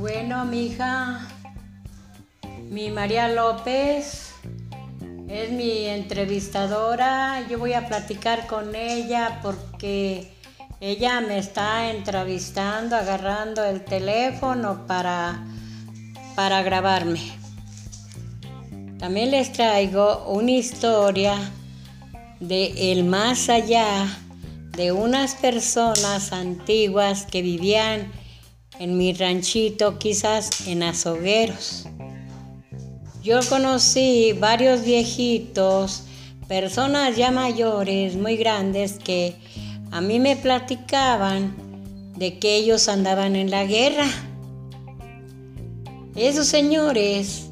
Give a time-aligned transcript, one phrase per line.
[0.00, 1.28] Bueno, mi hija,
[2.70, 4.34] mi María López
[5.28, 7.46] es mi entrevistadora.
[7.48, 10.32] Yo voy a platicar con ella porque
[10.80, 15.46] ella me está entrevistando, agarrando el teléfono para,
[16.34, 17.20] para grabarme.
[18.98, 21.36] También les traigo una historia
[22.40, 24.06] de el más allá
[24.76, 28.10] de unas personas antiguas que vivían
[28.78, 31.86] en mi ranchito, quizás en Azogueros.
[33.22, 36.04] Yo conocí varios viejitos,
[36.48, 39.36] personas ya mayores, muy grandes, que
[39.90, 41.54] a mí me platicaban
[42.16, 44.06] de que ellos andaban en la guerra.
[46.16, 47.50] Esos señores,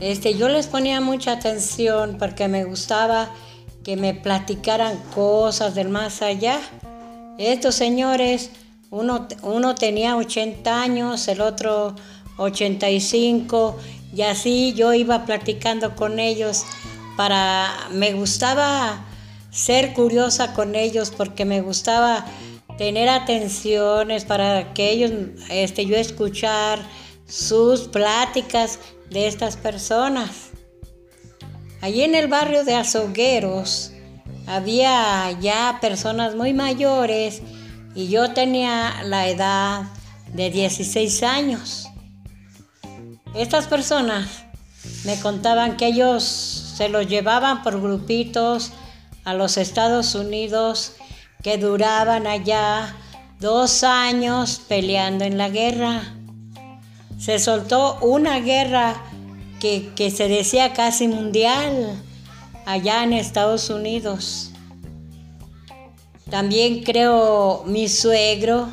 [0.00, 3.30] este, yo les ponía mucha atención porque me gustaba
[3.88, 6.60] que me platicaran cosas del más allá.
[7.38, 8.50] Estos señores,
[8.90, 11.96] uno, uno tenía 80 años, el otro
[12.36, 13.78] 85,
[14.14, 16.66] y así yo iba platicando con ellos
[17.16, 19.06] para, me gustaba
[19.50, 22.26] ser curiosa con ellos porque me gustaba
[22.76, 25.12] tener atenciones para que ellos,
[25.48, 26.78] este, yo escuchar
[27.26, 30.50] sus pláticas de estas personas.
[31.80, 33.92] Allí en el barrio de Azogueros
[34.46, 37.42] había ya personas muy mayores
[37.94, 39.82] y yo tenía la edad
[40.32, 41.88] de 16 años.
[43.34, 44.44] Estas personas
[45.04, 48.72] me contaban que ellos se los llevaban por grupitos
[49.24, 50.94] a los Estados Unidos
[51.42, 52.96] que duraban allá
[53.38, 56.02] dos años peleando en la guerra.
[57.18, 59.02] Se soltó una guerra
[59.60, 62.02] que, se decía casi mundial
[62.66, 64.52] allá en Estados Unidos.
[66.30, 68.68] También creo mi suegro,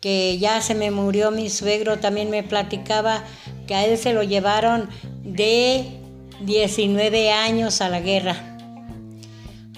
[0.00, 3.24] que ya se me murió mi suegro, también me platicaba
[3.66, 4.88] que a él se lo llevaron
[5.22, 6.00] de
[6.40, 8.58] 19 años a la guerra.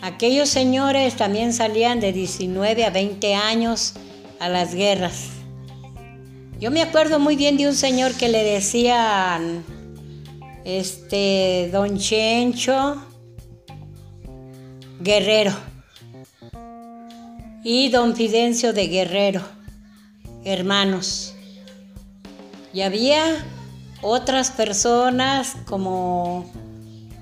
[0.03, 3.95] Aquellos señores también salían de 19 a 20 años
[4.39, 5.29] a las guerras.
[6.61, 9.65] Yo me acuerdo muy bien de un señor que le decían,
[10.65, 12.97] este, don Chencho
[15.01, 15.53] Guerrero
[17.63, 19.43] y don Fidencio de Guerrero,
[20.45, 21.35] hermanos.
[22.73, 23.45] Y había
[24.03, 26.51] otras personas como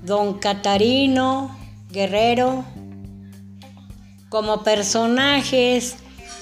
[0.03, 1.55] don Catarino
[1.91, 2.65] Guerrero,
[4.29, 5.95] como personajes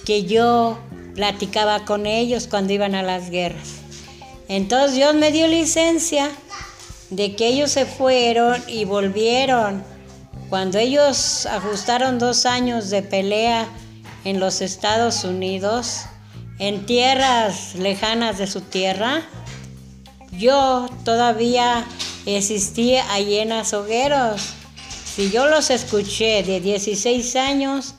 [0.05, 0.79] que yo
[1.13, 3.81] platicaba con ellos cuando iban a las guerras.
[4.47, 6.31] Entonces Dios me dio licencia
[7.11, 9.83] de que ellos se fueron y volvieron.
[10.49, 13.67] Cuando ellos ajustaron dos años de pelea
[14.25, 16.01] en los Estados Unidos,
[16.57, 19.23] en tierras lejanas de su tierra,
[20.31, 21.85] yo todavía
[22.25, 24.53] existí allí en Azogueros.
[25.05, 27.95] Si yo los escuché de 16 años,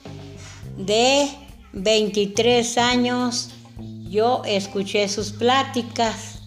[0.76, 1.28] de
[1.72, 3.50] 23 años,
[4.08, 6.41] yo escuché sus pláticas.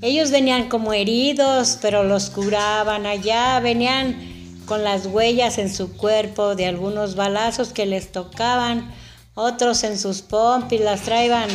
[0.00, 4.16] Ellos venían como heridos, pero los curaban allá, venían
[4.64, 8.94] con las huellas en su cuerpo de algunos balazos que les tocaban,
[9.34, 11.48] otros en sus pompis las traían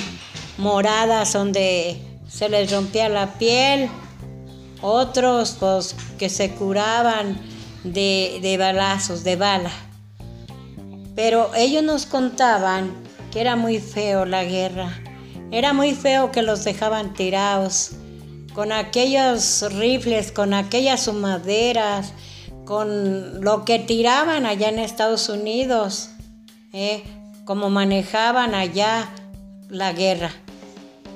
[0.57, 3.89] moradas donde se les rompía la piel,
[4.81, 7.39] otros pues que se curaban
[7.85, 9.71] de, de balazos, de bala.
[11.15, 12.93] Pero ellos nos contaban
[13.31, 14.99] que era muy feo la guerra,
[15.49, 17.91] era muy feo que los dejaban tirados
[18.53, 22.13] con aquellos rifles, con aquellas maderas,
[22.65, 26.09] con lo que tiraban allá en Estados Unidos,
[26.71, 27.03] ¿eh?
[27.45, 29.09] como manejaban allá
[29.69, 30.31] la guerra.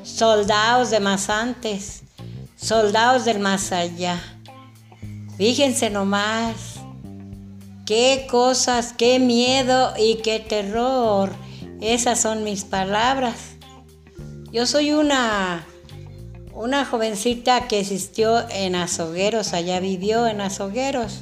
[0.04, 2.04] Soldados de más antes,
[2.56, 4.20] soldados del más allá.
[5.38, 6.80] Fíjense nomás,
[7.86, 11.32] qué cosas, qué miedo y qué terror.
[11.82, 13.36] Esas son mis palabras.
[14.52, 15.66] Yo soy una
[16.68, 21.22] una jovencita que existió en Azogueros, allá vivió en Azogueros.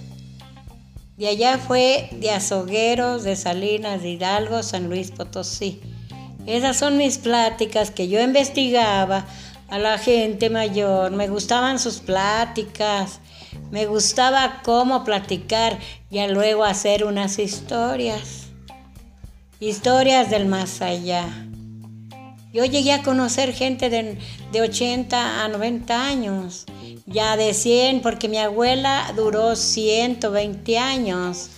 [1.18, 5.80] De allá fue de Azogueros, de Salinas, de Hidalgo, San Luis Potosí.
[6.48, 9.28] Esas son mis pláticas que yo investigaba
[9.70, 11.12] a la gente mayor.
[11.12, 13.20] Me gustaban sus pláticas,
[13.70, 15.78] me gustaba cómo platicar
[16.10, 18.48] y luego hacer unas historias.
[19.60, 21.28] Historias del más allá.
[22.56, 24.18] Yo llegué a conocer gente de,
[24.54, 26.66] 80 a 90 años,
[27.06, 31.50] ya de 100, porque mi abuela duró 120 años.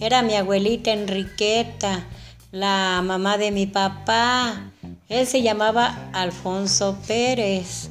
[0.00, 2.06] Era mi abuelita Enriqueta,
[2.52, 4.72] la mamá de mi papá.
[5.10, 7.90] Él se llamaba Alfonso Pérez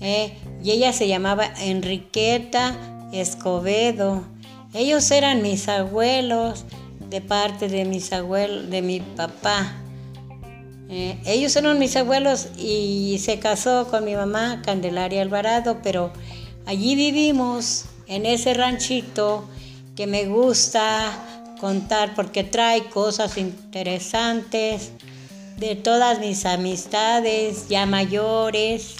[0.00, 2.74] eh, y ella se llamaba Enriqueta
[3.12, 4.24] Escobedo.
[4.74, 6.64] Ellos eran mis abuelos
[7.10, 9.81] de parte de mis de mi papá.
[10.94, 16.12] Eh, ellos eran mis abuelos y se casó con mi mamá Candelaria Alvarado, pero
[16.66, 19.48] allí vivimos en ese ranchito
[19.96, 21.10] que me gusta
[21.58, 24.92] contar porque trae cosas interesantes
[25.56, 28.96] de todas mis amistades ya mayores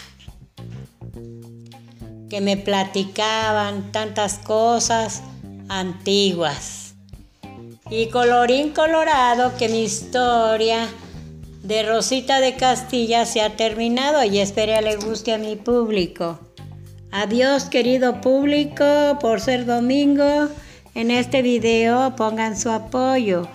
[2.31, 5.23] que me platicaban tantas cosas
[5.69, 6.95] antiguas.
[7.91, 10.89] Y colorín colorado que mi historia
[11.63, 16.39] de Rosita de Castilla se ha terminado y espero le guste a mi público.
[17.13, 18.85] Adiós querido público,
[19.21, 20.49] por ser domingo,
[20.95, 23.49] en este video pongan su apoyo.